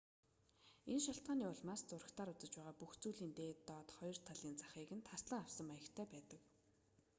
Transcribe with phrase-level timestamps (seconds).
[0.91, 5.39] энэ шалтгааны улмаас зурагтаар үзэж байгаа бүх зүйлийн дээд доод хоёр талын захыг нь таслан
[5.45, 6.41] авсан маягтай байдаг